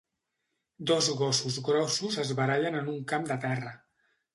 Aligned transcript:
Dos 0.91 1.11
gossos 1.21 1.59
grossos 1.69 2.19
es 2.27 2.35
barallen 2.43 2.83
en 2.83 2.95
un 2.99 3.03
camp 3.15 3.33
de 3.33 3.43
terra. 3.51 3.81